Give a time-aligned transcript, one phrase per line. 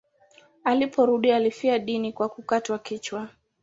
[0.63, 3.29] Aliporudi alifia dini kwa kukatwa kichwa.